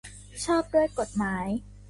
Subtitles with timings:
[0.45, 1.47] ชอบด้วยกฎหมาย